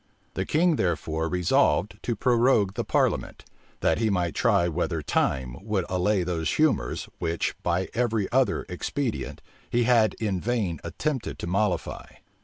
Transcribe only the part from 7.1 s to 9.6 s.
which, by every other, expedient,